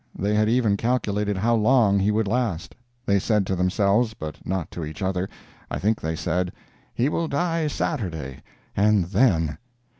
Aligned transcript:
They 0.17 0.33
had 0.33 0.49
even 0.49 0.77
calculated 0.77 1.37
how 1.37 1.53
long 1.53 1.99
he 1.99 2.09
would 2.09 2.27
last; 2.27 2.73
they 3.05 3.19
said 3.19 3.45
to 3.45 3.55
themselves, 3.55 4.15
but 4.15 4.43
not 4.47 4.71
to 4.71 4.83
each 4.83 5.03
other, 5.03 5.29
I 5.69 5.77
think 5.77 6.01
they 6.01 6.15
said, 6.15 6.51
"He 6.95 7.07
will 7.07 7.27
die 7.27 7.67
Saturday—and 7.67 9.05
then!" 9.05 9.59